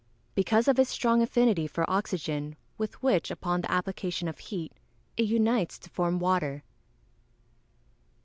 [0.33, 4.71] _Because of its strong affinity for oxygen, with which, upon the application of heat,
[5.15, 6.63] it unites to form water.